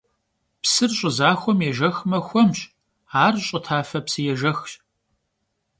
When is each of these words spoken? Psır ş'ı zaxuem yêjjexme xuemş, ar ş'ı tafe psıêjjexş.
Psır 0.63 0.91
ş'ı 0.97 1.09
zaxuem 1.17 1.59
yêjjexme 1.65 2.19
xuemş, 2.27 2.59
ar 3.23 3.35
ş'ı 3.45 3.59
tafe 3.65 3.99
psıêjjexş. 4.05 4.71